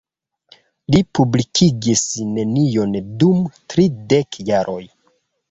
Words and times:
Li 0.95 1.01
publikigis 1.19 2.01
nenion 2.39 2.97
dum 3.27 3.45
tridek 3.75 4.43
jaroj. 4.51 4.83